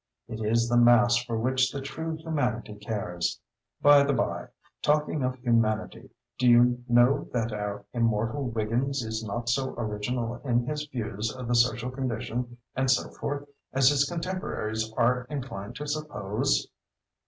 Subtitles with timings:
[0.27, 3.39] It is the mass for which the true Humanity cares.
[3.83, 4.47] By the by,
[4.81, 10.65] talking of Humanity, do you know that our immortal Wiggins is not so original in
[10.65, 15.85] his views of the Social Condition and so forth, as his contemporaries are inclined to
[15.85, 16.65] suppose?